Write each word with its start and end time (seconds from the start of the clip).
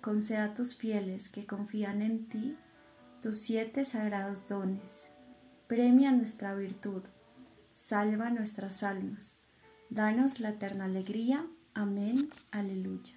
conceda 0.00 0.44
a 0.44 0.54
tus 0.54 0.76
fieles 0.76 1.28
que 1.28 1.46
confían 1.46 2.02
en 2.02 2.28
ti 2.28 2.56
tus 3.20 3.36
siete 3.38 3.84
sagrados 3.84 4.48
dones. 4.48 5.12
Premia 5.66 6.10
nuestra 6.12 6.54
virtud, 6.54 7.02
salva 7.72 8.30
nuestras 8.30 8.82
almas, 8.82 9.38
danos 9.90 10.40
la 10.40 10.50
eterna 10.50 10.86
alegría. 10.86 11.46
Amén. 11.74 12.30
Aleluya. 12.50 13.14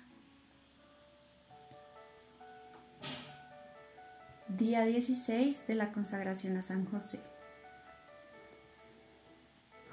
Día 4.50 4.86
16 4.86 5.66
de 5.66 5.75
la 5.75 5.92
consagración 5.92 6.58
a 6.58 6.62
San 6.62 6.86
José. 6.86 7.20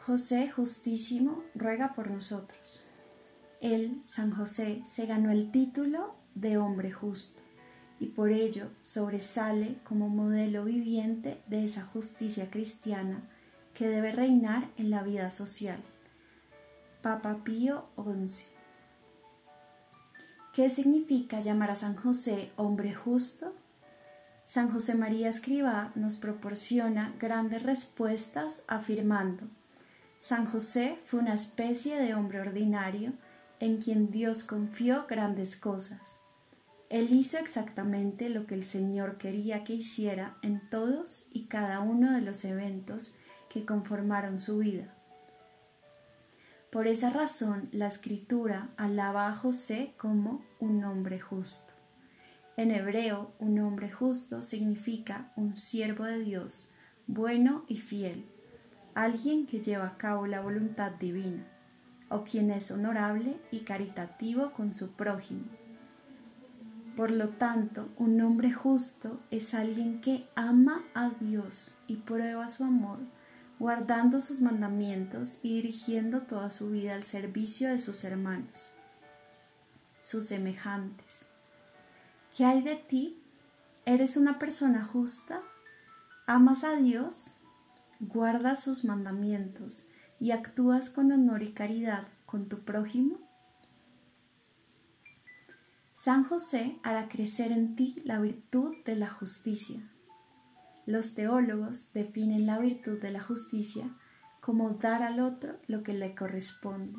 José 0.04 0.50
justísimo 0.50 1.44
ruega 1.54 1.94
por 1.94 2.10
nosotros. 2.10 2.84
Él, 3.60 4.00
San 4.02 4.32
José, 4.32 4.82
se 4.84 5.06
ganó 5.06 5.30
el 5.30 5.50
título 5.50 6.19
de 6.40 6.56
hombre 6.58 6.90
justo 6.90 7.42
y 7.98 8.06
por 8.06 8.32
ello 8.32 8.70
sobresale 8.80 9.76
como 9.84 10.08
modelo 10.08 10.64
viviente 10.64 11.42
de 11.46 11.64
esa 11.64 11.84
justicia 11.84 12.50
cristiana 12.50 13.28
que 13.74 13.88
debe 13.88 14.10
reinar 14.10 14.70
en 14.76 14.90
la 14.90 15.02
vida 15.02 15.30
social. 15.30 15.78
Papa 17.02 17.44
Pío 17.44 17.86
XI. 17.96 18.46
¿Qué 20.52 20.70
significa 20.70 21.40
llamar 21.40 21.70
a 21.70 21.76
San 21.76 21.94
José 21.96 22.50
hombre 22.56 22.94
justo? 22.94 23.54
San 24.46 24.70
José 24.70 24.94
María 24.94 25.28
Escribá 25.28 25.92
nos 25.94 26.16
proporciona 26.16 27.14
grandes 27.20 27.62
respuestas 27.62 28.64
afirmando, 28.66 29.48
San 30.18 30.44
José 30.44 30.98
fue 31.04 31.20
una 31.20 31.32
especie 31.32 31.96
de 31.96 32.14
hombre 32.14 32.40
ordinario 32.40 33.14
en 33.58 33.78
quien 33.78 34.10
Dios 34.10 34.44
confió 34.44 35.06
grandes 35.08 35.56
cosas. 35.56 36.20
Él 36.90 37.12
hizo 37.12 37.38
exactamente 37.38 38.28
lo 38.30 38.46
que 38.46 38.56
el 38.56 38.64
Señor 38.64 39.16
quería 39.16 39.62
que 39.62 39.74
hiciera 39.74 40.36
en 40.42 40.68
todos 40.68 41.28
y 41.32 41.44
cada 41.46 41.78
uno 41.78 42.12
de 42.12 42.20
los 42.20 42.44
eventos 42.44 43.14
que 43.48 43.64
conformaron 43.64 44.40
su 44.40 44.58
vida. 44.58 44.92
Por 46.70 46.88
esa 46.88 47.10
razón, 47.10 47.68
la 47.70 47.86
escritura 47.86 48.70
alaba 48.76 49.28
a 49.28 49.36
José 49.36 49.94
como 49.96 50.44
un 50.58 50.82
hombre 50.82 51.20
justo. 51.20 51.74
En 52.56 52.72
hebreo, 52.72 53.32
un 53.38 53.60
hombre 53.60 53.90
justo 53.90 54.42
significa 54.42 55.32
un 55.36 55.56
siervo 55.56 56.04
de 56.04 56.18
Dios, 56.18 56.72
bueno 57.06 57.64
y 57.68 57.76
fiel, 57.76 58.28
alguien 58.94 59.46
que 59.46 59.60
lleva 59.60 59.86
a 59.86 59.96
cabo 59.96 60.26
la 60.26 60.40
voluntad 60.40 60.90
divina 60.90 61.46
o 62.08 62.24
quien 62.24 62.50
es 62.50 62.72
honorable 62.72 63.40
y 63.52 63.60
caritativo 63.60 64.52
con 64.52 64.74
su 64.74 64.90
prójimo. 64.90 65.59
Por 67.00 67.12
lo 67.12 67.28
tanto, 67.28 67.88
un 67.96 68.20
hombre 68.20 68.52
justo 68.52 69.20
es 69.30 69.54
alguien 69.54 70.02
que 70.02 70.28
ama 70.34 70.84
a 70.92 71.08
Dios 71.08 71.72
y 71.86 71.96
prueba 71.96 72.50
su 72.50 72.62
amor, 72.62 72.98
guardando 73.58 74.20
sus 74.20 74.42
mandamientos 74.42 75.38
y 75.42 75.54
dirigiendo 75.54 76.20
toda 76.20 76.50
su 76.50 76.68
vida 76.68 76.92
al 76.92 77.02
servicio 77.02 77.70
de 77.70 77.78
sus 77.78 78.04
hermanos, 78.04 78.68
sus 80.02 80.26
semejantes. 80.26 81.28
¿Qué 82.36 82.44
hay 82.44 82.60
de 82.60 82.76
ti? 82.76 83.18
¿Eres 83.86 84.18
una 84.18 84.38
persona 84.38 84.84
justa? 84.84 85.40
¿Amas 86.26 86.64
a 86.64 86.76
Dios? 86.76 87.36
¿Guardas 87.98 88.62
sus 88.62 88.84
mandamientos? 88.84 89.86
y 90.20 90.32
actúas 90.32 90.90
con 90.90 91.12
honor 91.12 91.42
y 91.42 91.52
caridad 91.52 92.06
con 92.26 92.50
tu 92.50 92.58
prójimo? 92.58 93.29
San 96.02 96.24
José 96.24 96.78
hará 96.82 97.10
crecer 97.10 97.52
en 97.52 97.76
ti 97.76 97.94
la 98.06 98.18
virtud 98.20 98.74
de 98.86 98.96
la 98.96 99.10
justicia. 99.10 99.82
Los 100.86 101.14
teólogos 101.14 101.92
definen 101.92 102.46
la 102.46 102.58
virtud 102.58 102.98
de 102.98 103.10
la 103.10 103.20
justicia 103.20 103.94
como 104.40 104.70
dar 104.70 105.02
al 105.02 105.20
otro 105.20 105.58
lo 105.66 105.82
que 105.82 105.92
le 105.92 106.14
corresponde. 106.14 106.98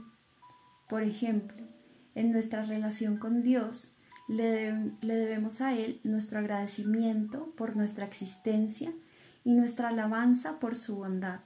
Por 0.88 1.02
ejemplo, 1.02 1.66
en 2.14 2.32
nuestra 2.32 2.64
relación 2.64 3.18
con 3.18 3.42
Dios, 3.42 3.96
le, 4.28 4.94
le, 5.02 5.16
debemos 5.16 5.62
a 5.62 5.74
Él 5.74 6.00
nuestro 6.04 6.38
agradecimiento 6.38 7.56
por 7.58 7.76
nuestra 7.76 8.06
existencia 8.06 8.94
y 9.44 9.54
nuestra 9.54 9.90
alabanza 9.90 10.60
por 10.60 10.76
su 10.76 10.98
bondad 10.98 11.40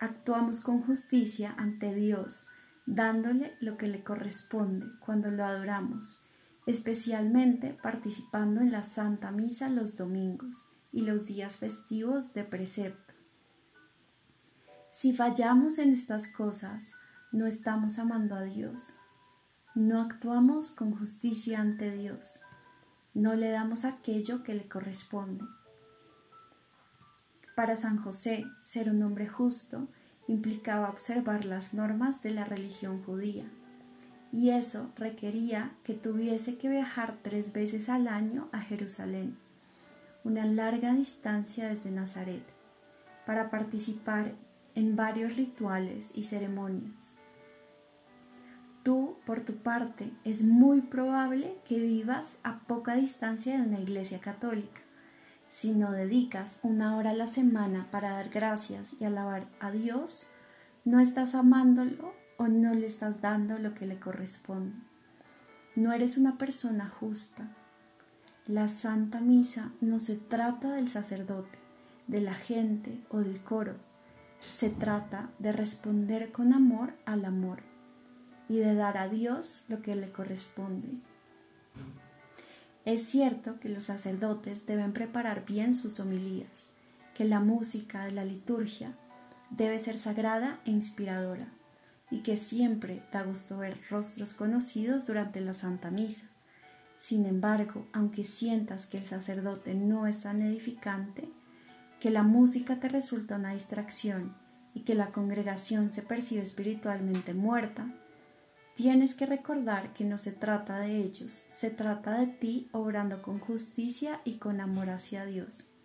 actuamos 0.00 0.60
con 0.60 0.82
justicia 0.82 1.54
ante 1.56 1.94
Dios, 1.94 2.48
dándole 2.86 3.56
lo 3.60 3.76
que 3.76 3.86
le 3.86 4.02
corresponde 4.02 4.86
cuando 5.00 5.30
lo 5.30 5.44
adoramos, 5.44 6.25
especialmente 6.66 7.72
participando 7.72 8.60
en 8.60 8.72
la 8.72 8.82
Santa 8.82 9.30
Misa 9.30 9.68
los 9.68 9.96
domingos 9.96 10.68
y 10.92 11.02
los 11.02 11.26
días 11.26 11.56
festivos 11.56 12.34
de 12.34 12.44
precepto. 12.44 13.14
Si 14.90 15.12
fallamos 15.12 15.78
en 15.78 15.92
estas 15.92 16.26
cosas, 16.26 16.94
no 17.30 17.46
estamos 17.46 17.98
amando 17.98 18.34
a 18.34 18.42
Dios, 18.42 18.98
no 19.74 20.00
actuamos 20.00 20.70
con 20.70 20.96
justicia 20.96 21.60
ante 21.60 21.90
Dios, 21.90 22.40
no 23.14 23.34
le 23.34 23.50
damos 23.50 23.84
aquello 23.84 24.42
que 24.42 24.54
le 24.54 24.68
corresponde. 24.68 25.44
Para 27.54 27.76
San 27.76 27.98
José, 27.98 28.44
ser 28.58 28.90
un 28.90 29.02
hombre 29.02 29.28
justo 29.28 29.88
implicaba 30.28 30.90
observar 30.90 31.44
las 31.44 31.74
normas 31.74 32.22
de 32.22 32.30
la 32.30 32.44
religión 32.44 33.02
judía, 33.02 33.44
y 34.32 34.50
eso 34.50 34.90
requería 34.96 35.72
que 35.84 35.94
tuviese 35.94 36.58
que 36.58 36.68
viajar 36.68 37.16
tres 37.22 37.52
veces 37.52 37.88
al 37.88 38.08
año 38.08 38.48
a 38.52 38.60
Jerusalén, 38.60 39.36
una 40.24 40.44
larga 40.44 40.92
distancia 40.92 41.68
desde 41.68 41.90
Nazaret, 41.90 42.44
para 43.24 43.50
participar 43.50 44.34
en 44.74 44.96
varios 44.96 45.36
rituales 45.36 46.12
y 46.14 46.24
ceremonias. 46.24 47.16
Tú, 48.82 49.16
por 49.24 49.40
tu 49.40 49.56
parte, 49.56 50.12
es 50.24 50.44
muy 50.44 50.80
probable 50.80 51.56
que 51.64 51.80
vivas 51.80 52.38
a 52.44 52.60
poca 52.60 52.94
distancia 52.94 53.56
de 53.56 53.66
una 53.66 53.80
iglesia 53.80 54.20
católica 54.20 54.86
si 55.48 55.72
no 55.72 55.92
dedicas 55.92 56.58
una 56.62 56.96
hora 56.96 57.10
a 57.10 57.14
la 57.14 57.26
semana 57.26 57.88
para 57.90 58.10
dar 58.10 58.28
gracias 58.28 58.96
y 59.00 59.04
alabar 59.04 59.46
a 59.60 59.70
Dios, 59.70 60.28
no 60.84 61.00
estás 61.00 61.34
amándolo 61.34 62.12
o 62.38 62.48
no 62.48 62.74
le 62.74 62.86
estás 62.86 63.20
dando 63.20 63.58
lo 63.58 63.74
que 63.74 63.86
le 63.86 63.98
corresponde. 63.98 64.76
No 65.74 65.92
eres 65.92 66.16
una 66.16 66.38
persona 66.38 66.88
justa. 66.88 67.54
La 68.46 68.68
Santa 68.68 69.20
Misa 69.20 69.72
no 69.80 69.98
se 69.98 70.16
trata 70.16 70.72
del 70.72 70.88
sacerdote, 70.88 71.58
de 72.06 72.20
la 72.20 72.34
gente 72.34 73.04
o 73.10 73.20
del 73.20 73.42
coro. 73.42 73.76
Se 74.38 74.70
trata 74.70 75.30
de 75.38 75.52
responder 75.52 76.32
con 76.32 76.52
amor 76.52 76.94
al 77.04 77.24
amor 77.24 77.62
y 78.48 78.58
de 78.58 78.74
dar 78.74 78.98
a 78.98 79.08
Dios 79.08 79.64
lo 79.68 79.82
que 79.82 79.96
le 79.96 80.10
corresponde. 80.12 81.00
Es 82.84 83.02
cierto 83.02 83.58
que 83.58 83.68
los 83.68 83.84
sacerdotes 83.84 84.64
deben 84.64 84.92
preparar 84.92 85.44
bien 85.44 85.74
sus 85.74 85.98
homilías, 85.98 86.70
que 87.14 87.24
la 87.24 87.40
música 87.40 88.04
de 88.04 88.12
la 88.12 88.24
liturgia 88.24 88.96
debe 89.50 89.78
ser 89.80 89.98
sagrada 89.98 90.60
e 90.64 90.70
inspiradora, 90.70 91.52
y 92.10 92.20
que 92.20 92.36
siempre 92.36 93.02
da 93.12 93.22
gusto 93.22 93.58
ver 93.58 93.76
rostros 93.90 94.34
conocidos 94.34 95.06
durante 95.06 95.40
la 95.40 95.54
Santa 95.54 95.90
Misa, 95.90 96.26
Sin 96.98 97.26
embargo, 97.26 97.86
aunque 97.92 98.24
sientas 98.24 98.86
que 98.86 98.96
el 98.96 99.04
sacerdote 99.04 99.74
no 99.74 100.06
es 100.06 100.22
tan 100.22 100.40
edificante, 100.40 101.28
que 102.00 102.10
la 102.10 102.22
música 102.22 102.80
te 102.80 102.88
resulta 102.88 103.36
una 103.36 103.52
distracción 103.52 104.34
y 104.72 104.80
que 104.80 104.94
la 104.94 105.12
congregación 105.12 105.90
se 105.90 106.02
percibe 106.02 106.42
espiritualmente 106.42 107.34
muerta, 107.34 107.92
tienes 108.74 109.14
que 109.14 109.26
recordar 109.26 109.92
que 109.92 110.04
no 110.04 110.16
se 110.16 110.32
trata 110.32 110.78
de 110.78 110.96
ellos, 110.96 111.44
se 111.48 111.70
trata 111.70 112.18
de 112.18 112.26
ti 112.28 112.68
obrando 112.72 113.20
con 113.20 113.40
justicia 113.40 114.20
y 114.24 114.36
con 114.36 114.60
amor 114.60 114.88
hacia 114.88 115.26
Dios. 115.26 115.75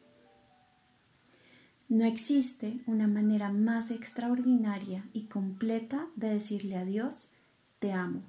No 1.92 2.06
existe 2.06 2.78
una 2.86 3.06
manera 3.06 3.52
más 3.52 3.92
extraordinaria 3.92 5.04
y 5.12 5.26
completa 5.26 6.08
de 6.16 6.30
decirle 6.30 6.78
a 6.78 6.86
Dios, 6.86 7.34
te 7.80 7.92
amo 7.92 8.22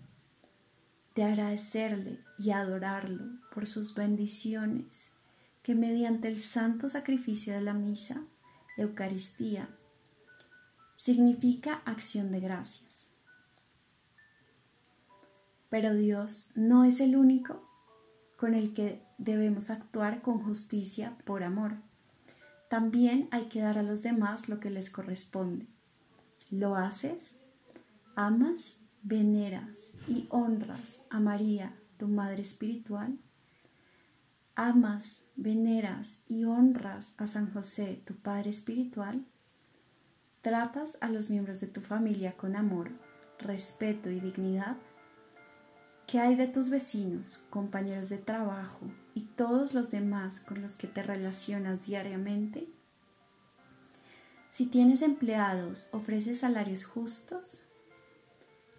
de 1.14 1.22
agradecerle 1.22 2.18
y 2.40 2.50
adorarlo 2.50 3.38
por 3.54 3.66
sus 3.68 3.94
bendiciones 3.94 5.12
que 5.62 5.76
mediante 5.76 6.26
el 6.26 6.40
santo 6.40 6.88
sacrificio 6.88 7.54
de 7.54 7.60
la 7.60 7.72
misa, 7.72 8.24
Eucaristía, 8.76 9.68
significa 10.96 11.82
acción 11.84 12.32
de 12.32 12.40
gracias. 12.40 13.10
Pero 15.70 15.94
Dios 15.94 16.50
no 16.56 16.82
es 16.82 16.98
el 16.98 17.14
único 17.14 17.62
con 18.36 18.54
el 18.54 18.72
que 18.72 19.06
debemos 19.18 19.70
actuar 19.70 20.20
con 20.20 20.42
justicia 20.42 21.16
por 21.24 21.44
amor. 21.44 21.91
También 22.72 23.28
hay 23.32 23.50
que 23.50 23.60
dar 23.60 23.76
a 23.76 23.82
los 23.82 24.02
demás 24.02 24.48
lo 24.48 24.58
que 24.58 24.70
les 24.70 24.88
corresponde. 24.88 25.66
¿Lo 26.50 26.74
haces? 26.74 27.36
¿Amas 28.16 28.80
veneras 29.02 29.92
y 30.08 30.26
honras 30.30 31.02
a 31.10 31.20
María, 31.20 31.78
tu 31.98 32.08
Madre 32.08 32.40
Espiritual? 32.40 33.18
¿Amas, 34.54 35.24
veneras 35.36 36.22
y 36.28 36.44
honras 36.44 37.12
a 37.18 37.26
San 37.26 37.52
José, 37.52 38.00
tu 38.06 38.14
Padre 38.14 38.48
Espiritual? 38.48 39.22
¿Tratas 40.40 40.96
a 41.02 41.10
los 41.10 41.28
miembros 41.28 41.60
de 41.60 41.66
tu 41.66 41.82
familia 41.82 42.38
con 42.38 42.56
amor, 42.56 42.90
respeto 43.38 44.08
y 44.08 44.18
dignidad? 44.18 44.78
¿Qué 46.06 46.20
hay 46.20 46.36
de 46.36 46.46
tus 46.46 46.70
vecinos, 46.70 47.44
compañeros 47.50 48.08
de 48.08 48.16
trabajo 48.16 48.90
y 49.14 49.22
todos 49.22 49.74
los 49.74 49.90
demás 49.90 50.40
con 50.40 50.62
los 50.62 50.76
que 50.76 50.86
te 50.86 51.02
relacionas 51.02 51.86
diariamente? 51.86 52.68
Si 54.50 54.66
tienes 54.66 55.02
empleados, 55.02 55.88
¿ofreces 55.92 56.40
salarios 56.40 56.84
justos? 56.84 57.62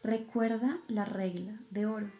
Recuerda 0.04 0.80
la 0.88 1.06
regla 1.06 1.60
de 1.72 1.86
oro. 1.86 2.12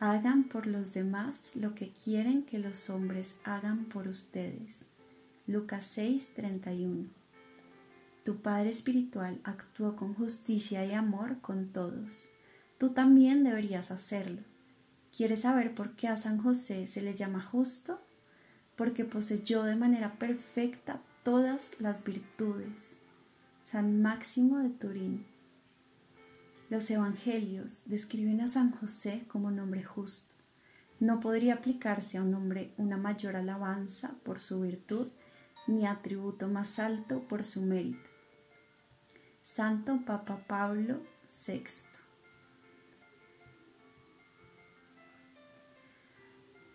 Hagan 0.00 0.44
por 0.44 0.66
los 0.66 0.92
demás 0.92 1.52
lo 1.54 1.74
que 1.74 1.92
quieren 1.92 2.44
que 2.44 2.58
los 2.58 2.88
hombres 2.90 3.36
hagan 3.44 3.84
por 3.84 4.08
ustedes. 4.08 4.86
Lucas 5.46 5.84
6:31. 5.96 7.08
Tu 8.24 8.42
Padre 8.42 8.70
Espiritual 8.70 9.40
actuó 9.44 9.96
con 9.96 10.14
justicia 10.14 10.84
y 10.84 10.92
amor 10.92 11.40
con 11.40 11.72
todos. 11.72 12.28
Tú 12.76 12.90
también 12.90 13.44
deberías 13.44 13.90
hacerlo. 13.90 14.42
¿Quieres 15.18 15.40
saber 15.40 15.74
por 15.74 15.96
qué 15.96 16.06
a 16.06 16.16
San 16.16 16.38
José 16.38 16.86
se 16.86 17.02
le 17.02 17.12
llama 17.12 17.42
justo? 17.42 18.00
Porque 18.76 19.04
poseyó 19.04 19.64
de 19.64 19.74
manera 19.74 20.16
perfecta 20.16 21.02
todas 21.24 21.72
las 21.80 22.04
virtudes. 22.04 22.98
San 23.64 24.00
Máximo 24.00 24.58
de 24.58 24.70
Turín 24.70 25.26
los 26.70 26.88
evangelios 26.92 27.82
describen 27.86 28.40
a 28.42 28.46
San 28.46 28.70
José 28.70 29.24
como 29.26 29.48
un 29.48 29.58
hombre 29.58 29.82
justo. 29.82 30.36
No 31.00 31.18
podría 31.18 31.54
aplicarse 31.54 32.18
a 32.18 32.22
un 32.22 32.32
hombre 32.32 32.70
una 32.76 32.96
mayor 32.96 33.34
alabanza 33.34 34.14
por 34.22 34.38
su 34.38 34.60
virtud 34.60 35.08
ni 35.66 35.84
atributo 35.84 36.46
más 36.46 36.78
alto 36.78 37.26
por 37.26 37.42
su 37.42 37.62
mérito. 37.62 38.08
Santo 39.40 39.98
Papa 40.06 40.44
Pablo 40.46 41.02
VI. 41.26 42.07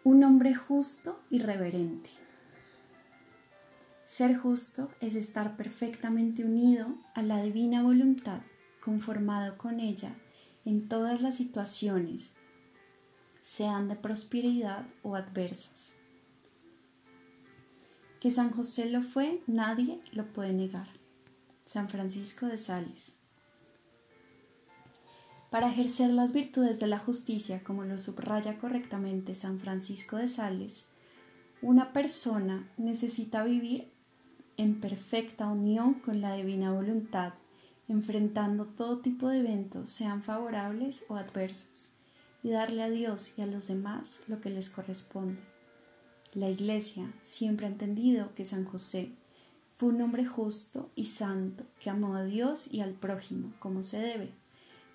Un 0.06 0.24
hombre 0.26 0.54
justo 0.54 1.22
y 1.30 1.40
reverente. 1.40 2.10
Ser 4.04 4.36
justo 4.36 4.92
es 5.00 5.16
estar 5.16 5.56
perfectamente 5.56 6.44
unido 6.44 6.98
a 7.16 7.22
la 7.22 7.42
divina 7.42 7.82
voluntad 7.82 8.42
conformado 8.82 9.58
con 9.58 9.80
ella 9.80 10.14
en 10.66 10.90
todas 10.90 11.22
las 11.22 11.36
situaciones, 11.36 12.36
sean 13.42 13.88
de 13.88 13.96
prosperidad 13.96 14.86
o 15.04 15.16
adversas. 15.16 15.96
Que 18.20 18.30
San 18.30 18.52
José 18.52 18.90
lo 18.90 19.04
fue, 19.04 19.42
nadie 19.48 20.02
lo 20.12 20.34
puede 20.34 20.52
negar. 20.52 20.88
San 21.66 21.88
Francisco 21.88 22.48
de 22.48 22.58
Sales. 22.58 23.23
Para 25.54 25.70
ejercer 25.70 26.10
las 26.10 26.34
virtudes 26.34 26.80
de 26.80 26.88
la 26.88 26.98
justicia, 26.98 27.64
como 27.64 27.84
lo 27.84 28.00
subraya 28.00 28.58
correctamente 28.58 29.36
San 29.36 29.60
Francisco 29.60 30.18
de 30.18 30.28
Sales, 30.28 30.88
una 31.62 31.94
persona 31.94 32.68
necesita 32.76 33.44
vivir 33.44 33.92
en 34.58 34.82
perfecta 34.82 35.46
unión 35.46 35.94
con 35.94 36.22
la 36.22 36.34
divina 36.34 36.72
voluntad 36.72 37.34
enfrentando 37.88 38.66
todo 38.66 38.98
tipo 38.98 39.30
de 39.30 39.42
eventos, 39.42 39.92
sean 39.92 40.24
favorables 40.24 41.06
o 41.08 41.18
adversos, 41.18 41.94
y 42.42 42.50
darle 42.50 42.82
a 42.82 42.90
Dios 42.90 43.36
y 43.38 43.44
a 43.44 43.46
los 43.46 43.68
demás 43.68 44.22
lo 44.28 44.42
que 44.42 44.50
les 44.50 44.72
corresponde. 44.72 45.40
La 46.34 46.50
Iglesia 46.50 47.14
siempre 47.22 47.68
ha 47.68 47.70
entendido 47.70 48.34
que 48.34 48.44
San 48.44 48.66
José 48.66 49.12
fue 49.76 49.90
un 49.90 50.02
hombre 50.02 50.26
justo 50.26 50.90
y 50.96 51.06
santo 51.06 51.64
que 51.80 51.92
amó 51.92 52.16
a 52.16 52.24
Dios 52.24 52.74
y 52.74 52.82
al 52.82 52.94
prójimo 52.94 53.54
como 53.60 53.84
se 53.84 54.00
debe, 54.00 54.43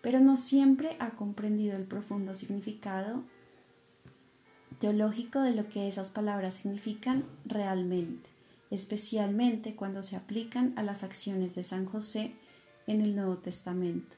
pero 0.08 0.20
no 0.20 0.38
siempre 0.38 0.96
ha 1.00 1.10
comprendido 1.10 1.76
el 1.76 1.84
profundo 1.84 2.32
significado 2.32 3.24
teológico 4.78 5.42
de 5.42 5.54
lo 5.54 5.68
que 5.68 5.86
esas 5.86 6.08
palabras 6.08 6.54
significan 6.54 7.26
realmente, 7.44 8.26
especialmente 8.70 9.76
cuando 9.76 10.02
se 10.02 10.16
aplican 10.16 10.72
a 10.76 10.82
las 10.82 11.02
acciones 11.02 11.54
de 11.54 11.62
San 11.62 11.84
José 11.84 12.32
en 12.86 13.02
el 13.02 13.16
Nuevo 13.16 13.36
Testamento. 13.36 14.16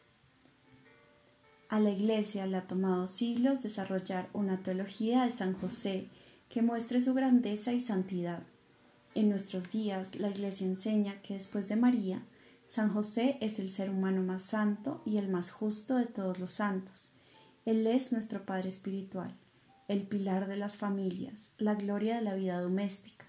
A 1.68 1.80
la 1.80 1.90
Iglesia 1.90 2.46
le 2.46 2.58
ha 2.58 2.68
tomado 2.68 3.08
siglos 3.08 3.60
desarrollar 3.60 4.28
una 4.32 4.62
teología 4.62 5.24
de 5.24 5.32
San 5.32 5.54
José 5.54 6.06
que 6.48 6.62
muestre 6.62 7.02
su 7.02 7.14
grandeza 7.14 7.72
y 7.72 7.80
santidad. 7.80 8.44
En 9.16 9.28
nuestros 9.28 9.72
días 9.72 10.14
la 10.14 10.28
Iglesia 10.28 10.68
enseña 10.68 11.20
que 11.22 11.34
después 11.34 11.68
de 11.68 11.74
María, 11.74 12.22
San 12.70 12.92
José 12.92 13.36
es 13.40 13.58
el 13.58 13.68
ser 13.68 13.90
humano 13.90 14.22
más 14.22 14.44
santo 14.44 15.02
y 15.04 15.16
el 15.16 15.28
más 15.28 15.50
justo 15.50 15.96
de 15.96 16.06
todos 16.06 16.38
los 16.38 16.52
santos. 16.52 17.10
Él 17.64 17.84
es 17.84 18.12
nuestro 18.12 18.46
Padre 18.46 18.68
Espiritual, 18.68 19.34
el 19.88 20.06
pilar 20.06 20.46
de 20.46 20.56
las 20.56 20.76
familias, 20.76 21.50
la 21.58 21.74
gloria 21.74 22.14
de 22.14 22.22
la 22.22 22.36
vida 22.36 22.60
doméstica, 22.60 23.26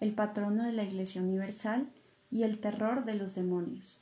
el 0.00 0.12
patrono 0.12 0.64
de 0.64 0.72
la 0.72 0.82
Iglesia 0.82 1.22
Universal 1.22 1.88
y 2.32 2.42
el 2.42 2.58
terror 2.58 3.04
de 3.04 3.14
los 3.14 3.36
demonios. 3.36 4.00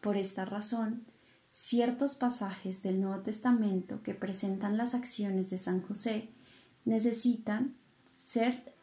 Por 0.00 0.16
esta 0.16 0.44
razón, 0.44 1.04
ciertos 1.50 2.14
pasajes 2.14 2.84
del 2.84 3.00
Nuevo 3.00 3.20
Testamento 3.24 4.00
que 4.04 4.14
presentan 4.14 4.76
las 4.76 4.94
acciones 4.94 5.50
de 5.50 5.58
San 5.58 5.82
José 5.82 6.28
necesitan 6.84 7.74
ser 8.16 8.76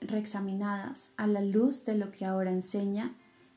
reexaminadas 0.00 1.10
a 1.18 1.26
la 1.26 1.42
luz 1.42 1.84
de 1.84 1.98
lo 1.98 2.10
que 2.10 2.24
ahora 2.24 2.50
enseña 2.50 3.14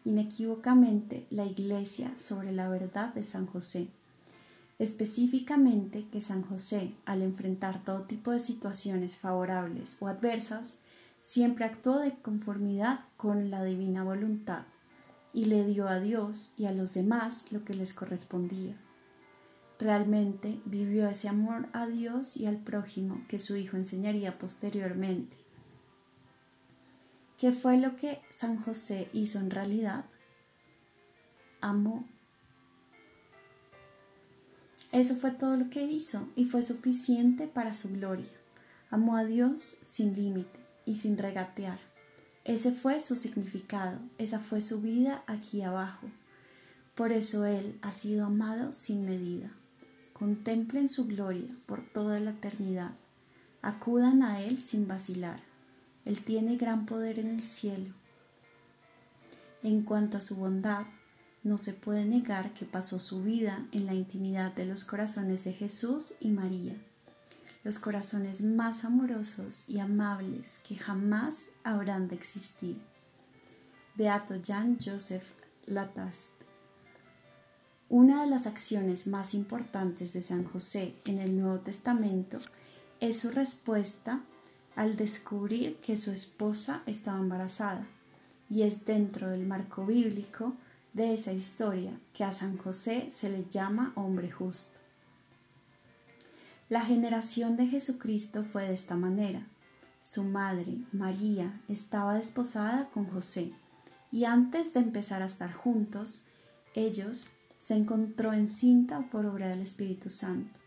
inequívocamente 0.08 1.28
la 1.30 1.46
Iglesia 1.46 2.18
sobre 2.18 2.54
la 2.54 2.70
verdad 2.70 3.14
de 3.14 3.24
San 3.24 3.46
José. 3.46 3.90
Específicamente 4.80 6.08
que 6.10 6.22
San 6.22 6.44
José, 6.44 6.94
al 7.06 7.22
enfrentar 7.22 7.84
todo 7.84 8.04
tipo 8.04 8.32
de 8.32 8.40
situaciones 8.40 9.18
favorables 9.18 9.98
o 10.00 10.08
adversas, 10.08 10.78
siempre 11.20 11.66
actuó 11.66 12.00
de 12.00 12.14
conformidad 12.14 13.02
con 13.18 13.50
la 13.50 13.64
divina 13.64 14.04
voluntad 14.04 14.66
y 15.34 15.46
le 15.46 15.66
dio 15.66 15.90
a 15.90 16.00
Dios 16.00 16.54
y 16.58 16.66
a 16.66 16.72
los 16.72 16.94
demás 16.94 17.46
lo 17.52 17.66
que 17.66 17.74
les 17.74 17.94
correspondía. 17.94 18.78
Realmente 19.80 20.62
vivió 20.66 21.08
ese 21.08 21.28
amor 21.28 21.68
a 21.74 21.86
Dios 21.86 22.38
y 22.38 22.46
al 22.46 22.58
prójimo 22.58 23.26
que 23.28 23.40
su 23.40 23.58
hijo 23.58 23.78
enseñaría 23.78 24.40
posteriormente. 24.40 25.47
¿Qué 27.38 27.51
fue 27.51 27.77
lo 27.77 27.96
que 27.96 28.20
San 28.32 28.58
José 28.58 29.10
hizo 29.13 29.39
en 29.39 29.51
realidad? 29.51 30.06
Amó. 31.62 32.08
Eso 34.91 35.15
fue 35.15 35.29
todo 35.29 35.56
lo 35.56 35.70
que 35.70 35.84
hizo 35.84 36.27
y 36.36 36.46
fue 36.46 36.63
suficiente 36.63 37.48
para 37.48 37.75
su 37.75 37.89
gloria. 37.89 38.32
Amó 38.89 39.17
a 39.17 39.24
Dios 39.24 39.77
sin 39.82 40.15
límite 40.15 40.60
y 40.86 40.96
sin 40.96 41.15
regatear. 41.20 41.79
Ese 42.44 42.72
fue 42.72 43.00
su 43.00 43.15
significado, 43.15 44.00
esa 44.17 44.39
fue 44.39 44.60
su 44.60 44.82
vida 44.82 45.24
aquí 45.27 45.62
abajo. 45.62 46.08
Por 46.96 47.12
eso 47.12 47.46
Él 47.46 47.77
ha 47.84 47.91
sido 47.91 48.25
amado 48.25 48.72
sin 48.72 49.06
medida. 49.06 49.51
contemplen 50.13 50.89
su 50.89 51.06
gloria 51.06 51.56
por 51.67 51.84
toda 51.84 52.20
la 52.20 52.32
eternidad, 52.32 52.96
acudan 53.62 54.24
a 54.24 54.41
Él 54.41 54.58
sin 54.58 54.88
vacilar. 54.88 55.47
Él 56.08 56.24
tiene 56.24 56.56
gran 56.56 56.86
poder 56.86 57.20
en 57.20 57.28
el 57.28 57.44
cielo. 57.44 57.94
En 59.62 59.84
cuanto 59.84 60.18
a 60.18 60.22
su 60.22 60.38
bondad, 60.38 60.86
no 61.44 61.58
se 61.58 61.74
puede 61.74 62.06
negar 62.06 62.54
que 62.54 62.66
pasó 62.66 62.98
su 62.98 63.22
vida 63.24 63.68
en 63.74 63.86
la 63.86 63.94
intimidad 63.94 64.54
de 64.54 64.66
los 64.66 64.86
corazones 64.86 65.44
de 65.44 65.52
Jesús 65.52 66.14
y 66.22 66.30
María, 66.30 66.78
los 67.66 67.78
corazones 67.78 68.42
más 68.42 68.86
amorosos 68.86 69.66
y 69.68 69.80
amables 69.80 70.60
que 70.60 70.78
jamás 70.78 71.48
habrán 71.66 72.08
de 72.08 72.16
existir. 72.16 72.82
Beato 73.96 74.38
Jean 74.38 74.78
Joseph 74.82 75.32
Latast. 75.66 76.32
Una 77.90 78.22
de 78.22 78.30
las 78.30 78.48
acciones 78.48 79.08
más 79.08 79.34
importantes 79.34 80.14
de 80.14 80.22
San 80.22 80.46
José 80.46 80.96
en 81.04 81.20
el 81.20 81.38
Nuevo 81.38 81.60
Testamento 81.60 82.40
es 83.02 83.20
su 83.20 83.30
respuesta 83.30 84.24
al 84.77 84.96
descubrir 84.96 85.77
que 85.77 85.98
su 85.98 86.12
esposa 86.12 86.84
estaba 86.86 87.17
embarazada, 87.17 87.88
y 88.48 88.62
es 88.62 88.86
dentro 88.86 89.27
del 89.27 89.46
marco 89.46 89.86
bíblico 89.86 90.53
de 90.93 91.15
esa 91.15 91.34
historia 91.34 92.00
que 92.13 92.24
a 92.24 92.31
San 92.31 92.57
José 92.57 93.07
se 93.10 93.29
le 93.29 93.43
llama 93.46 93.91
hombre 93.96 94.31
justo. 94.31 94.79
La 96.69 96.81
generación 96.81 97.57
de 97.57 97.65
Jesucristo 97.65 98.43
fue 98.43 98.67
de 98.67 98.75
esta 98.75 98.96
manera. 98.96 99.48
Su 100.00 100.24
madre, 100.24 100.77
María, 100.91 101.60
estaba 101.67 102.13
desposada 102.13 102.89
con 102.91 103.07
José, 103.07 103.53
y 104.12 104.25
antes 104.25 104.74
de 104.74 104.81
empezar 104.81 105.24
a 105.24 105.25
estar 105.25 105.51
juntos, 105.53 106.25
ellos 106.75 107.31
se 107.57 107.74
encontró 107.74 108.31
encinta 108.31 109.10
por 109.10 109.25
obra 109.25 109.48
del 109.48 109.62
Espíritu 109.62 110.12
Santo. 110.12 110.60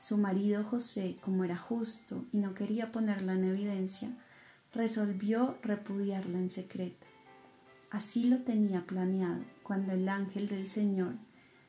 Su 0.00 0.16
marido 0.16 0.64
José, 0.64 1.18
como 1.20 1.44
era 1.44 1.58
justo 1.58 2.24
y 2.32 2.38
no 2.38 2.54
quería 2.54 2.90
ponerla 2.90 3.34
en 3.34 3.44
evidencia, 3.44 4.16
resolvió 4.72 5.58
repudiarla 5.60 6.38
en 6.38 6.48
secreto. 6.48 7.06
Así 7.90 8.24
lo 8.24 8.38
tenía 8.38 8.86
planeado 8.86 9.44
cuando 9.62 9.92
el 9.92 10.08
ángel 10.08 10.48
del 10.48 10.66
Señor 10.68 11.16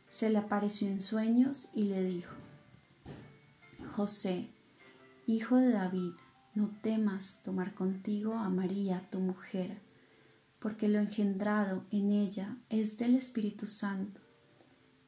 se 0.09 0.29
le 0.29 0.37
apareció 0.37 0.87
en 0.87 1.01
sueños 1.01 1.71
y 1.75 1.83
le 1.83 2.05
dijo, 2.05 2.33
José, 3.97 4.47
hijo 5.27 5.57
de 5.57 5.73
David, 5.73 6.13
no 6.55 6.69
temas 6.81 7.41
tomar 7.43 7.73
contigo 7.73 8.35
a 8.35 8.47
María, 8.47 9.09
tu 9.09 9.19
mujer, 9.19 9.81
porque 10.59 10.87
lo 10.87 10.99
engendrado 10.99 11.83
en 11.91 12.11
ella 12.11 12.55
es 12.69 12.97
del 12.97 13.15
Espíritu 13.15 13.65
Santo. 13.65 14.20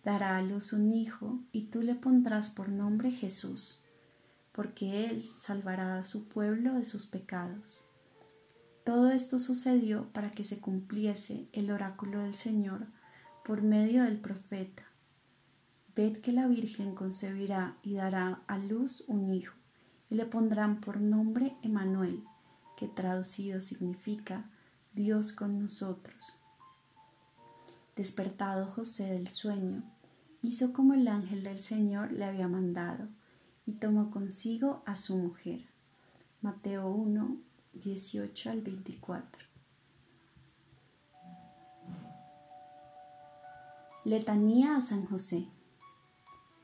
Dará 0.03 0.37
a 0.37 0.41
luz 0.41 0.73
un 0.73 0.89
hijo 0.91 1.39
y 1.51 1.63
tú 1.67 1.81
le 1.81 1.95
pondrás 1.95 2.49
por 2.49 2.69
nombre 2.69 3.11
Jesús, 3.11 3.83
porque 4.51 5.05
él 5.05 5.23
salvará 5.23 5.97
a 5.97 6.03
su 6.03 6.27
pueblo 6.27 6.73
de 6.73 6.83
sus 6.83 7.07
pecados. 7.07 7.85
Todo 8.83 9.11
esto 9.11 9.39
sucedió 9.39 10.11
para 10.11 10.29
que 10.29 10.43
se 10.43 10.59
cumpliese 10.59 11.47
el 11.53 11.71
oráculo 11.71 12.21
del 12.21 12.33
Señor 12.33 12.87
por 13.45 13.61
medio 13.61 14.03
del 14.03 14.19
profeta. 14.19 14.83
Ved 15.95 16.17
que 16.17 16.33
la 16.33 16.47
Virgen 16.47 16.95
concebirá 16.95 17.77
y 17.81 17.95
dará 17.95 18.43
a 18.47 18.57
luz 18.57 19.05
un 19.07 19.31
hijo, 19.31 19.55
y 20.09 20.15
le 20.15 20.25
pondrán 20.25 20.81
por 20.81 20.99
nombre 20.99 21.55
Emanuel, 21.61 22.25
que 22.75 22.89
traducido 22.89 23.61
significa 23.61 24.49
Dios 24.93 25.31
con 25.31 25.59
nosotros. 25.59 26.42
Despertado 27.95 28.65
José 28.65 29.05
del 29.13 29.27
sueño, 29.27 29.83
hizo 30.41 30.73
como 30.73 30.93
el 30.93 31.07
ángel 31.07 31.43
del 31.43 31.59
Señor 31.59 32.11
le 32.11 32.25
había 32.25 32.47
mandado, 32.47 33.07
y 33.65 33.73
tomó 33.73 34.09
consigo 34.11 34.81
a 34.85 34.95
su 34.95 35.15
mujer. 35.15 35.61
Mateo 36.41 36.89
1, 36.89 37.37
18 37.73 38.49
al 38.49 38.61
24. 38.61 39.45
Letanía 44.05 44.75
a 44.75 44.81
San 44.81 45.05
José. 45.05 45.47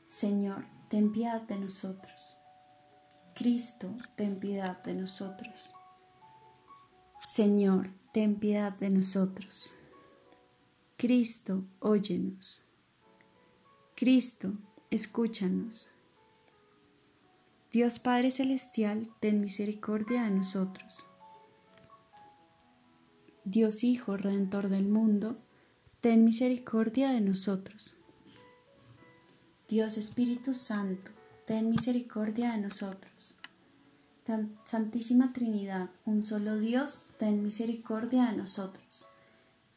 Señor, 0.06 0.66
ten 0.88 1.10
piedad 1.12 1.40
de 1.42 1.58
nosotros. 1.58 2.36
Cristo, 3.34 3.96
ten 4.16 4.38
piedad 4.38 4.82
de 4.82 4.92
nosotros. 4.92 5.74
Señor, 7.22 7.90
ten 8.12 8.38
piedad 8.38 8.72
de 8.72 8.90
nosotros. 8.90 9.72
Cristo, 11.00 11.64
óyenos. 11.78 12.66
Cristo, 13.94 14.52
escúchanos. 14.90 15.92
Dios 17.72 17.98
Padre 17.98 18.30
Celestial, 18.30 19.08
ten 19.18 19.40
misericordia 19.40 20.24
de 20.24 20.30
nosotros. 20.30 21.06
Dios 23.46 23.82
Hijo, 23.82 24.18
Redentor 24.18 24.68
del 24.68 24.88
mundo, 24.88 25.38
ten 26.02 26.22
misericordia 26.22 27.12
de 27.12 27.22
nosotros. 27.22 27.94
Dios 29.70 29.96
Espíritu 29.96 30.52
Santo, 30.52 31.12
ten 31.46 31.70
misericordia 31.70 32.52
de 32.52 32.58
nosotros. 32.58 33.38
Santísima 34.64 35.32
Trinidad, 35.32 35.88
un 36.04 36.22
solo 36.22 36.58
Dios, 36.58 37.06
ten 37.18 37.42
misericordia 37.42 38.26
de 38.26 38.36
nosotros. 38.36 39.09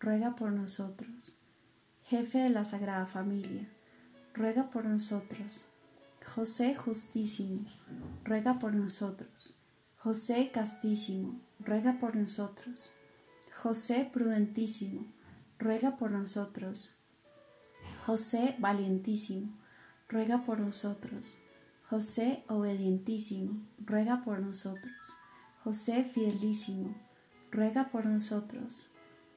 ruega 0.00 0.34
por 0.34 0.52
nosotros. 0.52 1.38
Jefe 2.02 2.38
de 2.38 2.50
la 2.50 2.64
Sagrada 2.64 3.06
Familia, 3.06 3.68
ruega 4.34 4.70
por 4.70 4.84
nosotros. 4.84 5.64
José 6.24 6.74
justísimo, 6.74 7.64
ruega 8.24 8.58
por 8.58 8.74
nosotros. 8.74 9.58
José 9.96 10.50
castísimo, 10.52 11.40
ruega 11.60 11.98
por 11.98 12.16
nosotros. 12.16 12.92
José 13.54 14.08
prudentísimo, 14.12 15.06
ruega 15.58 15.96
por 15.96 16.10
nosotros. 16.10 16.94
José 18.04 18.54
valientísimo, 18.58 19.58
ruega 20.08 20.44
por 20.44 20.60
nosotros. 20.60 21.36
José 21.88 22.44
obedientísimo, 22.48 23.66
ruega 23.78 24.22
por 24.24 24.40
nosotros. 24.40 25.16
José 25.64 26.04
fidelísimo, 26.04 26.94
ruega 27.50 27.90
por 27.90 28.06
nosotros. 28.06 28.90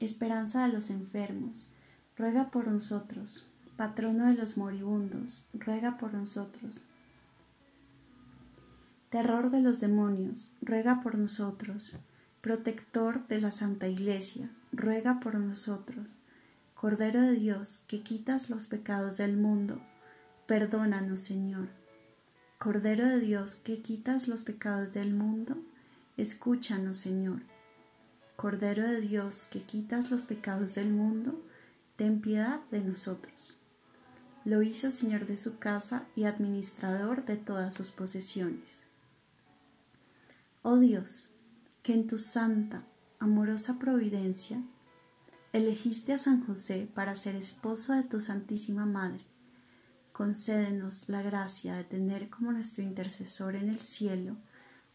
Esperanza 0.00 0.66
de 0.66 0.72
los 0.72 0.90
enfermos, 0.90 1.70
ruega 2.16 2.50
por 2.50 2.68
nosotros 2.68 3.46
patrono 3.76 4.26
de 4.26 4.34
los 4.34 4.56
moribundos, 4.56 5.46
ruega 5.52 5.96
por 5.96 6.14
nosotros. 6.14 6.82
Terror 9.10 9.50
de 9.50 9.60
los 9.60 9.80
demonios, 9.80 10.48
ruega 10.60 11.00
por 11.02 11.18
nosotros. 11.18 11.98
Protector 12.40 13.26
de 13.28 13.40
la 13.40 13.50
Santa 13.50 13.88
Iglesia, 13.88 14.50
ruega 14.72 15.18
por 15.20 15.36
nosotros. 15.36 16.18
Cordero 16.74 17.22
de 17.22 17.32
Dios, 17.32 17.82
que 17.86 18.02
quitas 18.02 18.50
los 18.50 18.66
pecados 18.66 19.16
del 19.16 19.36
mundo, 19.36 19.80
perdónanos, 20.46 21.20
Señor. 21.20 21.68
Cordero 22.58 23.06
de 23.06 23.20
Dios, 23.20 23.56
que 23.56 23.80
quitas 23.80 24.28
los 24.28 24.44
pecados 24.44 24.92
del 24.92 25.14
mundo, 25.14 25.56
escúchanos, 26.16 26.98
Señor. 26.98 27.42
Cordero 28.36 28.82
de 28.82 29.00
Dios, 29.00 29.46
que 29.46 29.60
quitas 29.60 30.10
los 30.10 30.24
pecados 30.24 30.74
del 30.74 30.92
mundo, 30.92 31.40
ten 31.96 32.20
piedad 32.20 32.60
de 32.70 32.80
nosotros. 32.80 33.56
lo 34.44 34.62
hizo 34.62 34.90
señor 34.90 35.24
de 35.24 35.36
su 35.38 35.58
casa 35.58 36.04
y 36.14 36.24
administrador 36.24 37.24
de 37.24 37.38
todas 37.38 37.72
sus 37.72 37.90
posesiones. 37.90 38.80
Oh 40.62 40.78
Dios, 40.78 41.30
que 41.82 41.94
en 41.94 42.06
tu 42.06 42.18
santa, 42.18 42.84
amorosa 43.18 43.78
providencia 43.78 44.62
elegiste 45.54 46.12
a 46.12 46.18
San 46.18 46.44
José 46.44 46.88
para 46.94 47.16
ser 47.16 47.36
esposo 47.36 47.94
de 47.94 48.02
tu 48.02 48.20
Santísima 48.20 48.84
Madre, 48.84 49.24
concédenos 50.12 51.08
la 51.08 51.22
gracia 51.22 51.74
de 51.76 51.84
tener 51.84 52.28
como 52.28 52.52
nuestro 52.52 52.82
intercesor 52.82 53.56
en 53.56 53.70
el 53.70 53.78
cielo 53.78 54.36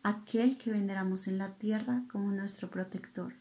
aquel 0.03 0.57
que 0.57 0.71
veneramos 0.71 1.27
en 1.27 1.37
la 1.37 1.55
tierra 1.55 2.03
como 2.11 2.31
nuestro 2.31 2.69
protector. 2.69 3.33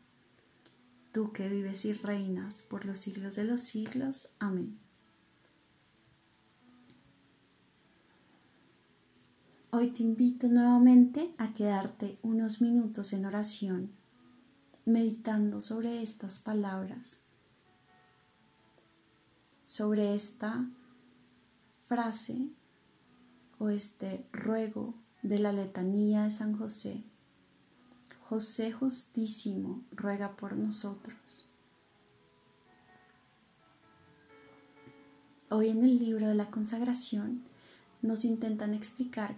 Tú 1.13 1.33
que 1.33 1.49
vives 1.49 1.85
y 1.85 1.93
reinas 1.93 2.63
por 2.63 2.85
los 2.85 2.99
siglos 2.99 3.37
de 3.37 3.45
los 3.45 3.61
siglos. 3.61 4.31
Amén. 4.39 4.79
Hoy 9.71 9.89
te 9.91 10.03
invito 10.03 10.49
nuevamente 10.49 11.35
a 11.39 11.53
quedarte 11.53 12.19
unos 12.23 12.61
minutos 12.61 13.13
en 13.13 13.27
oración, 13.27 13.93
meditando 14.87 15.61
sobre 15.61 16.03
estas 16.03 16.39
palabras, 16.39 17.21
sobre 19.63 20.15
esta 20.15 20.69
frase 21.85 22.49
o 23.59 23.69
este 23.69 24.27
ruego 24.33 24.95
de 25.29 25.39
la 25.39 25.53
letanía 25.53 26.25
de 26.25 26.31
San 26.31 26.57
José. 26.57 27.05
José 28.23 28.73
justísimo, 28.73 29.85
ruega 29.91 30.37
por 30.37 30.57
nosotros. 30.57 31.51
Hoy 35.51 35.69
en 35.69 35.85
el 35.85 35.99
libro 35.99 36.27
de 36.27 36.35
la 36.35 36.51
consagración 36.51 37.45
nos 38.01 38.25
intentan 38.25 38.73
explicar 38.73 39.37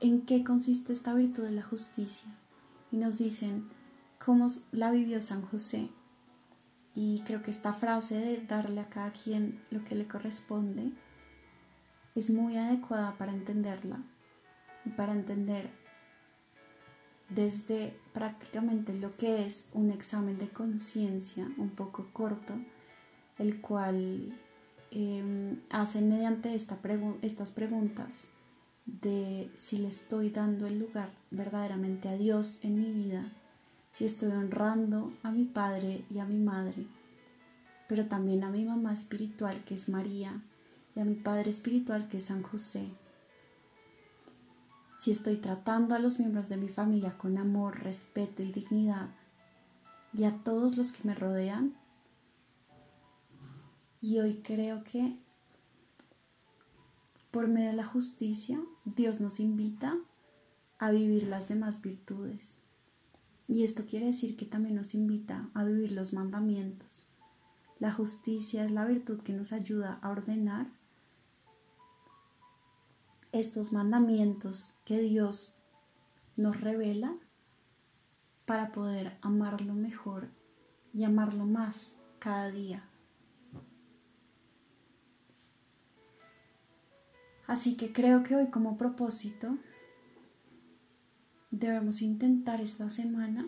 en 0.00 0.20
qué 0.20 0.44
consiste 0.44 0.92
esta 0.92 1.14
virtud 1.14 1.44
de 1.44 1.52
la 1.52 1.62
justicia 1.62 2.28
y 2.92 2.98
nos 2.98 3.16
dicen 3.16 3.70
cómo 4.22 4.48
la 4.70 4.90
vivió 4.90 5.22
San 5.22 5.40
José. 5.46 5.88
Y 6.94 7.22
creo 7.24 7.42
que 7.42 7.50
esta 7.50 7.72
frase 7.72 8.16
de 8.16 8.36
darle 8.44 8.82
a 8.82 8.90
cada 8.90 9.12
quien 9.12 9.64
lo 9.70 9.82
que 9.82 9.94
le 9.94 10.06
corresponde 10.06 10.92
es 12.14 12.30
muy 12.30 12.58
adecuada 12.58 13.16
para 13.16 13.32
entenderla 13.32 14.04
y 14.84 14.90
para 14.90 15.12
entender 15.12 15.70
desde 17.28 17.96
prácticamente 18.12 18.94
lo 18.94 19.16
que 19.16 19.44
es 19.46 19.68
un 19.72 19.90
examen 19.90 20.38
de 20.38 20.48
conciencia 20.48 21.50
un 21.56 21.70
poco 21.70 22.08
corto, 22.12 22.54
el 23.38 23.60
cual 23.60 24.38
eh, 24.90 25.56
hace 25.70 26.00
mediante 26.00 26.54
esta 26.54 26.78
estas 27.22 27.50
preguntas 27.50 28.28
de 28.86 29.50
si 29.54 29.78
le 29.78 29.88
estoy 29.88 30.30
dando 30.30 30.66
el 30.66 30.78
lugar 30.78 31.10
verdaderamente 31.30 32.08
a 32.08 32.16
Dios 32.16 32.60
en 32.62 32.78
mi 32.80 32.92
vida, 32.92 33.32
si 33.90 34.04
estoy 34.04 34.30
honrando 34.32 35.12
a 35.22 35.30
mi 35.30 35.44
padre 35.44 36.04
y 36.10 36.18
a 36.18 36.26
mi 36.26 36.38
madre, 36.38 36.86
pero 37.88 38.06
también 38.06 38.44
a 38.44 38.50
mi 38.50 38.64
mamá 38.64 38.92
espiritual 38.92 39.64
que 39.64 39.74
es 39.74 39.88
María 39.88 40.42
y 40.94 41.00
a 41.00 41.04
mi 41.04 41.14
padre 41.14 41.50
espiritual 41.50 42.08
que 42.08 42.18
es 42.18 42.24
San 42.24 42.42
José 42.42 42.90
si 45.04 45.10
estoy 45.10 45.36
tratando 45.36 45.94
a 45.94 45.98
los 45.98 46.18
miembros 46.18 46.48
de 46.48 46.56
mi 46.56 46.70
familia 46.70 47.18
con 47.18 47.36
amor, 47.36 47.80
respeto 47.80 48.42
y 48.42 48.50
dignidad, 48.50 49.10
y 50.14 50.24
a 50.24 50.38
todos 50.42 50.78
los 50.78 50.92
que 50.92 51.06
me 51.06 51.14
rodean. 51.14 51.76
Y 54.00 54.20
hoy 54.20 54.40
creo 54.42 54.82
que 54.82 55.18
por 57.30 57.48
medio 57.48 57.68
de 57.68 57.76
la 57.76 57.84
justicia 57.84 58.58
Dios 58.86 59.20
nos 59.20 59.40
invita 59.40 59.94
a 60.78 60.90
vivir 60.90 61.26
las 61.26 61.48
demás 61.48 61.82
virtudes. 61.82 62.60
Y 63.46 63.64
esto 63.64 63.84
quiere 63.84 64.06
decir 64.06 64.38
que 64.38 64.46
también 64.46 64.74
nos 64.74 64.94
invita 64.94 65.50
a 65.52 65.64
vivir 65.64 65.92
los 65.92 66.14
mandamientos. 66.14 67.06
La 67.78 67.92
justicia 67.92 68.64
es 68.64 68.70
la 68.70 68.86
virtud 68.86 69.20
que 69.20 69.34
nos 69.34 69.52
ayuda 69.52 69.98
a 70.00 70.08
ordenar 70.08 70.68
estos 73.34 73.72
mandamientos 73.72 74.74
que 74.84 75.00
Dios 75.00 75.58
nos 76.36 76.60
revela 76.60 77.16
para 78.46 78.72
poder 78.72 79.18
amarlo 79.22 79.74
mejor 79.74 80.30
y 80.92 81.04
amarlo 81.04 81.44
más 81.44 81.98
cada 82.18 82.50
día. 82.50 82.88
Así 87.46 87.76
que 87.76 87.92
creo 87.92 88.22
que 88.22 88.36
hoy 88.36 88.50
como 88.50 88.76
propósito 88.76 89.58
debemos 91.50 92.02
intentar 92.02 92.60
esta 92.60 92.88
semana 92.88 93.46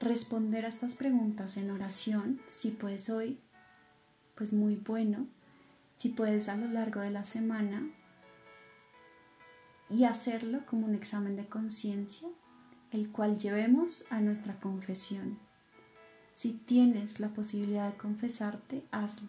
responder 0.00 0.64
a 0.64 0.68
estas 0.68 0.94
preguntas 0.94 1.56
en 1.56 1.70
oración. 1.70 2.40
Si 2.46 2.70
puedes 2.70 3.08
hoy, 3.08 3.38
pues 4.34 4.52
muy 4.52 4.76
bueno. 4.76 5.28
Si 5.96 6.08
puedes 6.08 6.48
a 6.48 6.56
lo 6.56 6.66
largo 6.66 7.00
de 7.00 7.10
la 7.10 7.24
semana, 7.24 7.88
y 9.92 10.04
hacerlo 10.04 10.64
como 10.66 10.86
un 10.86 10.94
examen 10.94 11.36
de 11.36 11.46
conciencia, 11.46 12.28
el 12.90 13.10
cual 13.10 13.38
llevemos 13.38 14.06
a 14.10 14.20
nuestra 14.20 14.58
confesión. 14.58 15.38
Si 16.32 16.52
tienes 16.52 17.20
la 17.20 17.28
posibilidad 17.28 17.90
de 17.90 17.98
confesarte, 17.98 18.86
hazlo. 18.90 19.28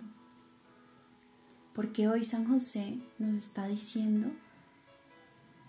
Porque 1.74 2.08
hoy 2.08 2.24
San 2.24 2.46
José 2.46 3.00
nos 3.20 3.36
está 3.36 3.68
diciendo 3.68 4.32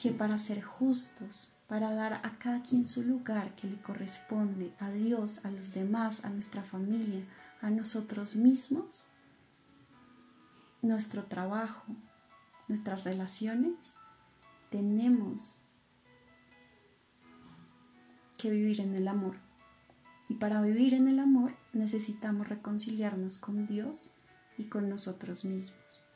que 0.01 0.13
para 0.13 0.39
ser 0.39 0.63
justos, 0.63 1.53
para 1.67 1.93
dar 1.93 2.13
a 2.13 2.39
cada 2.39 2.63
quien 2.63 2.87
su 2.87 3.03
lugar 3.03 3.55
que 3.57 3.67
le 3.67 3.81
corresponde, 3.81 4.75
a 4.79 4.91
Dios, 4.91 5.45
a 5.45 5.51
los 5.51 5.73
demás, 5.73 6.25
a 6.25 6.31
nuestra 6.31 6.63
familia, 6.63 7.25
a 7.61 7.71
nosotros 7.71 8.37
mismos, 8.37 9.07
nuestro 10.83 11.23
trabajo, 11.25 11.87
nuestras 12.69 13.05
relaciones, 13.05 13.97
tenemos 14.75 15.61
que 18.37 18.51
vivir 18.51 18.81
en 18.81 18.97
el 18.97 19.07
amor. 19.07 19.37
Y 20.29 20.35
para 20.35 20.61
vivir 20.63 20.95
en 20.95 21.07
el 21.07 21.21
amor 21.21 21.55
necesitamos 21.73 22.49
reconciliarnos 22.49 23.39
con 23.39 23.69
Dios 23.69 24.15
y 24.59 24.65
con 24.65 24.89
nosotros 24.89 25.45
mismos. 25.45 26.07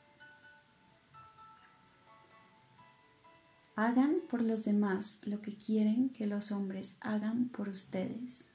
Hagan 3.77 4.16
por 4.29 4.42
los 4.42 4.64
demás 4.64 5.21
lo 5.23 5.40
que 5.40 5.57
quieren 5.57 6.11
que 6.11 6.27
los 6.27 6.51
hombres 6.51 6.97
hagan 7.01 7.51
por 7.51 7.68
ustedes. 7.68 8.47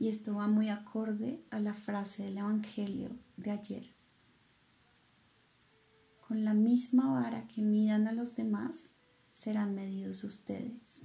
Y 0.00 0.08
esto 0.08 0.34
va 0.34 0.48
muy 0.48 0.70
acorde 0.70 1.40
a 1.52 1.60
la 1.60 1.72
frase 1.72 2.24
del 2.24 2.38
Evangelio 2.38 3.10
de 3.36 3.52
ayer. 3.52 3.94
Con 6.26 6.44
la 6.44 6.52
misma 6.52 7.12
vara 7.12 7.46
que 7.46 7.62
midan 7.62 8.08
a 8.08 8.12
los 8.12 8.34
demás, 8.34 8.94
serán 9.30 9.74
medidos 9.74 10.24
ustedes. 10.24 11.04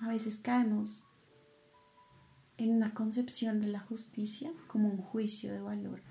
A 0.00 0.08
veces 0.08 0.38
caemos 0.38 1.04
en 2.56 2.70
una 2.70 2.94
concepción 2.94 3.60
de 3.60 3.68
la 3.68 3.80
justicia 3.80 4.52
como 4.66 4.88
un 4.88 4.98
juicio 4.98 5.52
de 5.52 5.60
valor. 5.60 6.02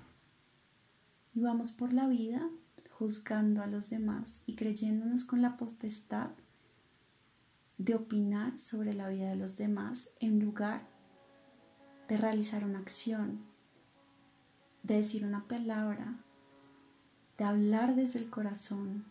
Y 1.34 1.40
vamos 1.40 1.70
por 1.70 1.92
la 1.92 2.06
vida 2.08 2.48
juzgando 2.90 3.62
a 3.62 3.66
los 3.66 3.88
demás 3.88 4.42
y 4.46 4.56
creyéndonos 4.56 5.24
con 5.24 5.42
la 5.42 5.56
potestad 5.56 6.30
de 7.78 7.94
opinar 7.94 8.58
sobre 8.58 8.92
la 8.94 9.08
vida 9.08 9.30
de 9.30 9.36
los 9.36 9.56
demás 9.56 10.10
en 10.20 10.38
lugar 10.38 10.86
de 12.08 12.16
realizar 12.16 12.64
una 12.64 12.78
acción, 12.78 13.40
de 14.82 14.96
decir 14.96 15.24
una 15.24 15.48
palabra, 15.48 16.22
de 17.40 17.46
hablar 17.46 17.94
desde 17.94 18.18
el 18.18 18.28
corazón, 18.28 19.02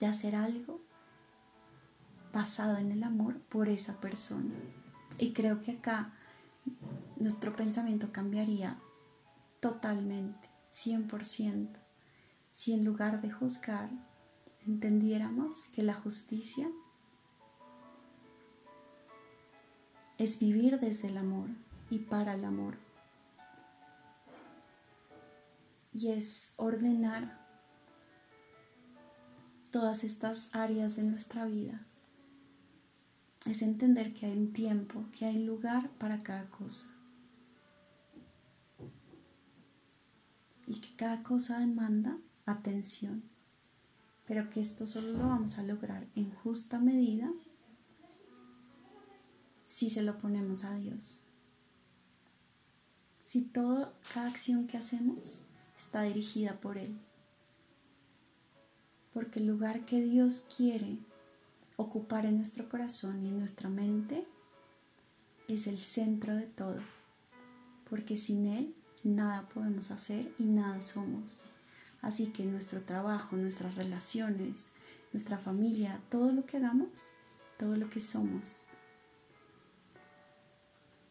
de 0.00 0.06
hacer 0.06 0.36
algo 0.36 0.82
basado 2.30 2.76
en 2.76 2.92
el 2.92 3.02
amor 3.02 3.40
por 3.40 3.70
esa 3.70 4.02
persona. 4.02 4.52
Y 5.18 5.32
creo 5.32 5.62
que 5.62 5.70
acá 5.70 6.12
nuestro 7.16 7.56
pensamiento 7.56 8.12
cambiaría 8.12 8.78
totalmente, 9.60 10.50
100%, 10.70 11.70
si 12.50 12.74
en 12.74 12.84
lugar 12.84 13.22
de 13.22 13.30
juzgar 13.30 13.88
entendiéramos 14.66 15.64
que 15.72 15.82
la 15.82 15.94
justicia 15.94 16.68
es 20.18 20.38
vivir 20.38 20.80
desde 20.80 21.08
el 21.08 21.16
amor 21.16 21.48
y 21.88 22.00
para 22.00 22.34
el 22.34 22.44
amor. 22.44 22.83
Y 25.94 26.08
es 26.08 26.52
ordenar 26.56 27.40
todas 29.70 30.04
estas 30.04 30.50
áreas 30.52 30.96
de 30.96 31.04
nuestra 31.04 31.46
vida. 31.46 31.86
Es 33.46 33.62
entender 33.62 34.12
que 34.12 34.26
hay 34.26 34.32
un 34.32 34.52
tiempo, 34.52 35.06
que 35.16 35.26
hay 35.26 35.36
un 35.36 35.46
lugar 35.46 35.90
para 35.98 36.22
cada 36.22 36.50
cosa. 36.50 36.90
que 40.84 40.96
cada 40.96 41.22
cosa 41.22 41.58
demanda 41.58 42.18
atención, 42.46 43.22
pero 44.26 44.48
que 44.50 44.60
esto 44.60 44.86
solo 44.86 45.12
lo 45.12 45.28
vamos 45.28 45.58
a 45.58 45.62
lograr 45.62 46.06
en 46.14 46.30
justa 46.30 46.78
medida 46.78 47.32
si 49.64 49.90
se 49.90 50.02
lo 50.02 50.18
ponemos 50.18 50.64
a 50.64 50.74
Dios. 50.76 51.22
Si 53.20 53.42
toda 53.42 53.92
cada 54.12 54.28
acción 54.28 54.66
que 54.66 54.76
hacemos 54.76 55.46
está 55.84 56.02
dirigida 56.02 56.60
por 56.60 56.78
Él. 56.78 56.98
Porque 59.12 59.38
el 59.38 59.46
lugar 59.46 59.84
que 59.84 60.00
Dios 60.00 60.46
quiere 60.56 60.98
ocupar 61.76 62.26
en 62.26 62.36
nuestro 62.36 62.68
corazón 62.68 63.24
y 63.24 63.28
en 63.28 63.38
nuestra 63.38 63.68
mente 63.68 64.26
es 65.46 65.66
el 65.66 65.78
centro 65.78 66.34
de 66.34 66.46
todo. 66.46 66.80
Porque 67.88 68.16
sin 68.16 68.46
Él 68.46 68.74
nada 69.02 69.48
podemos 69.48 69.90
hacer 69.90 70.32
y 70.38 70.44
nada 70.44 70.80
somos. 70.80 71.44
Así 72.00 72.26
que 72.26 72.44
nuestro 72.44 72.80
trabajo, 72.80 73.36
nuestras 73.36 73.76
relaciones, 73.76 74.72
nuestra 75.12 75.38
familia, 75.38 76.00
todo 76.10 76.32
lo 76.32 76.44
que 76.44 76.56
hagamos, 76.56 77.10
todo 77.58 77.76
lo 77.76 77.88
que 77.88 78.00
somos, 78.00 78.56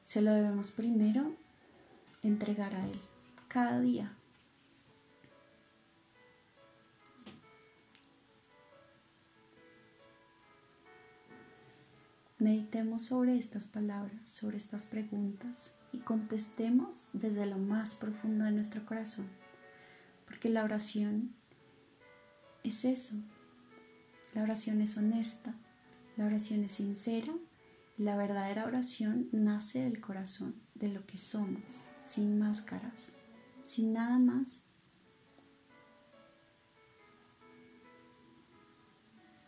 se 0.03 0.21
lo 0.21 0.31
debemos 0.31 0.71
primero 0.71 1.33
entregar 2.21 2.75
a 2.75 2.87
Él 2.87 2.99
cada 3.47 3.79
día. 3.79 4.17
Meditemos 12.43 13.03
sobre 13.03 13.37
estas 13.37 13.69
palabras, 13.69 14.29
sobre 14.29 14.57
estas 14.57 14.85
preguntas 14.85 15.77
y 15.93 15.99
contestemos 15.99 17.09
desde 17.13 17.45
lo 17.45 17.57
más 17.57 17.95
profundo 17.95 18.43
de 18.43 18.51
nuestro 18.51 18.85
corazón, 18.85 19.29
porque 20.25 20.49
la 20.49 20.65
oración 20.65 21.33
es 22.65 22.83
eso, 22.83 23.15
la 24.33 24.43
oración 24.43 24.81
es 24.81 24.97
honesta, 24.97 25.55
la 26.17 26.25
oración 26.25 26.65
es 26.65 26.73
sincera, 26.73 27.33
la 27.97 28.17
verdadera 28.17 28.65
oración 28.65 29.29
nace 29.31 29.79
del 29.79 30.01
corazón, 30.01 30.53
de 30.75 30.89
lo 30.89 31.05
que 31.05 31.15
somos, 31.15 31.87
sin 32.01 32.39
máscaras, 32.39 33.13
sin 33.63 33.93
nada 33.93 34.19
más. 34.19 34.65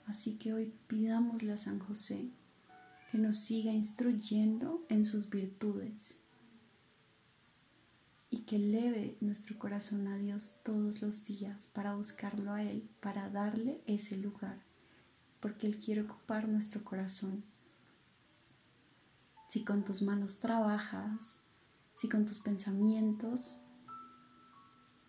Así 0.06 0.38
que 0.38 0.54
hoy 0.54 0.74
pidámosle 0.88 1.52
a 1.52 1.58
San 1.58 1.80
José 1.80 2.32
que 3.16 3.22
nos 3.22 3.38
siga 3.38 3.72
instruyendo 3.72 4.86
en 4.90 5.06
sus 5.06 5.30
virtudes 5.30 6.22
y 8.30 8.40
que 8.40 8.58
eleve 8.58 9.16
nuestro 9.22 9.58
corazón 9.58 10.06
a 10.10 10.18
Dios 10.18 10.58
todos 10.64 11.02
los 11.02 11.24
días 11.24 11.70
para 11.72 11.96
buscarlo 11.96 12.52
a 12.52 12.62
Él, 12.62 12.90
para 13.00 13.30
darle 13.30 13.82
ese 13.88 14.18
lugar, 14.18 14.60
porque 15.40 15.66
Él 15.66 15.78
quiere 15.78 16.02
ocupar 16.02 16.50
nuestro 16.50 16.84
corazón. 16.84 17.46
Si 19.48 19.64
con 19.64 19.86
tus 19.86 20.02
manos 20.02 20.42
trabajas, 20.42 21.40
si 21.94 22.10
con 22.10 22.26
tus 22.26 22.42
pensamientos 22.42 23.62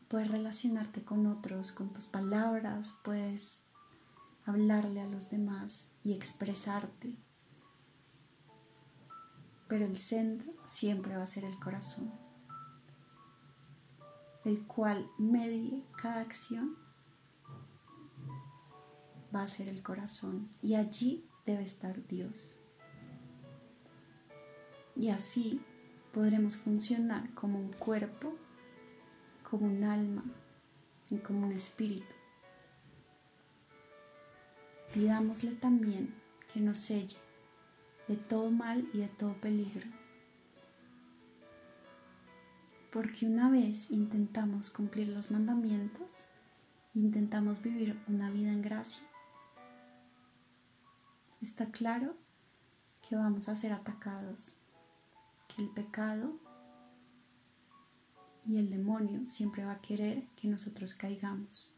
puedes 0.07 0.31
relacionarte 0.31 1.03
con 1.03 1.27
otros, 1.27 1.73
con 1.73 1.93
tus 1.93 2.07
palabras 2.07 2.95
puedes 3.03 3.63
hablarle 4.45 5.01
a 5.01 5.09
los 5.09 5.29
demás 5.29 5.91
y 6.05 6.13
expresarte. 6.13 7.26
Pero 9.69 9.85
el 9.85 9.97
centro 9.97 10.53
siempre 10.65 11.17
va 11.17 11.23
a 11.23 11.27
ser 11.27 11.45
el 11.45 11.59
corazón, 11.59 12.13
el 14.45 14.65
cual 14.67 15.11
medie 15.19 15.85
cada 16.01 16.21
acción 16.21 16.77
va 19.35 19.43
a 19.43 19.49
ser 19.49 19.69
el 19.69 19.83
corazón 19.83 20.49
y 20.63 20.77
allí 20.77 21.25
debe 21.45 21.63
estar 21.63 22.07
Dios. 22.07 22.61
Y 24.95 25.11
así 25.11 25.61
podremos 26.13 26.57
funcionar 26.57 27.33
como 27.35 27.59
un 27.59 27.73
cuerpo, 27.73 28.35
como 29.43 29.67
un 29.67 29.85
alma 29.85 30.25
y 31.11 31.19
como 31.19 31.47
un 31.47 31.53
espíritu. 31.53 32.15
Pidámosle 34.95 35.53
también 35.53 36.15
que 36.53 36.61
nos 36.61 36.79
selle 36.79 37.19
de 38.09 38.17
todo 38.17 38.51
mal 38.51 38.89
y 38.93 38.99
de 38.99 39.09
todo 39.09 39.41
peligro. 39.41 39.89
Porque 42.93 43.27
una 43.27 43.51
vez 43.51 43.91
intentamos 43.91 44.71
cumplir 44.71 45.09
los 45.09 45.31
mandamientos, 45.31 46.29
intentamos 46.95 47.63
vivir 47.63 48.01
una 48.09 48.31
vida 48.31 48.51
en 48.51 48.63
gracia, 48.63 49.07
está 51.41 51.71
claro 51.71 52.17
que 53.07 53.17
vamos 53.17 53.49
a 53.49 53.57
ser 53.57 53.73
atacados 53.73 54.59
el 55.59 55.71
pecado 55.71 56.39
y 58.45 58.59
el 58.59 58.71
demonio 58.71 59.27
siempre 59.29 59.65
va 59.65 59.73
a 59.73 59.81
querer 59.81 60.29
que 60.37 60.49
nosotros 60.49 60.95
caigamos, 60.95 61.75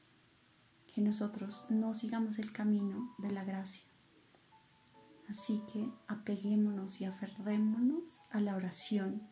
que 0.92 1.00
nosotros 1.00 1.66
no 1.70 1.94
sigamos 1.94 2.38
el 2.38 2.52
camino 2.52 3.14
de 3.18 3.30
la 3.30 3.44
gracia. 3.44 3.87
Así 5.28 5.62
que 5.70 5.90
apeguémonos 6.06 7.00
y 7.00 7.04
aferrémonos 7.04 8.24
a 8.32 8.40
la 8.40 8.56
oración, 8.56 9.28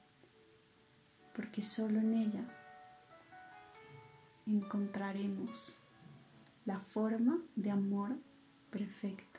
porque 1.34 1.62
solo 1.62 2.00
en 2.00 2.14
ella 2.14 2.44
encontraremos 4.46 5.78
la 6.66 6.78
forma 6.78 7.40
de 7.54 7.70
amor 7.70 8.18
perfecta. 8.70 9.35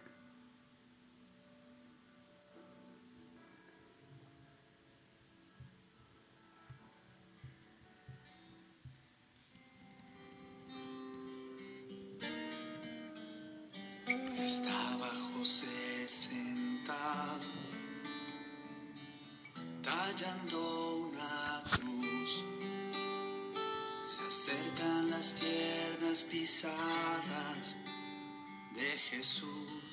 Jesús. 29.18 29.87